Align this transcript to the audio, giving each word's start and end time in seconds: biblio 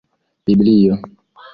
biblio 0.45 0.95